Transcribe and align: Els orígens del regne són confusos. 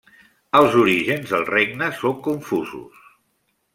Els 0.59 0.77
orígens 0.83 1.33
del 1.33 1.45
regne 1.51 1.91
són 1.99 2.17
confusos. 2.29 3.05